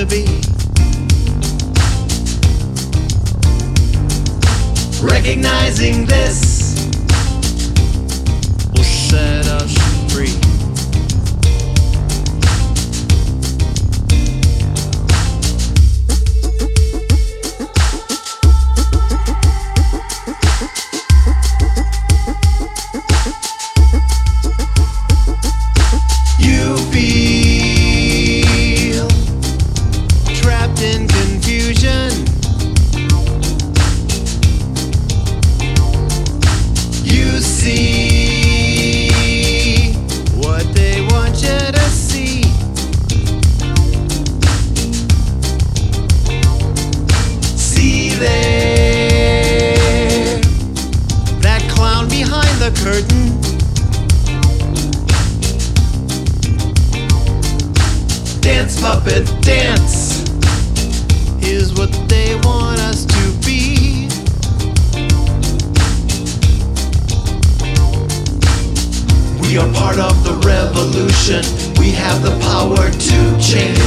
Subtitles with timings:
[0.00, 0.24] to be.
[5.02, 6.59] Recognizing this
[58.80, 60.22] puppet, dance
[61.42, 64.08] is what they want us to be.
[69.42, 71.44] We are part of the revolution.
[71.78, 73.79] We have the power to change.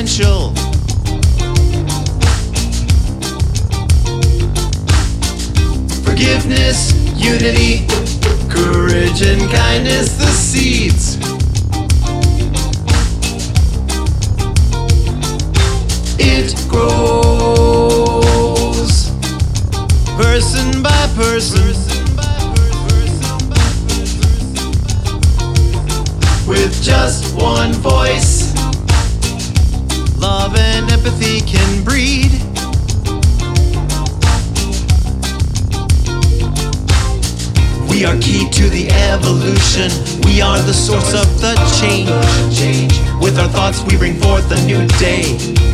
[0.00, 0.54] Potential.
[6.02, 7.86] Forgiveness, unity,
[8.48, 11.18] courage, and kindness, the seeds.
[16.18, 17.50] It grows
[20.16, 21.76] person by person.
[26.48, 28.59] With just one voice,
[31.40, 32.32] empathy can breed.
[37.88, 39.90] We are key to the evolution.
[40.24, 42.10] We are the source of the change.
[43.22, 45.69] With our thoughts, we bring forth a new day.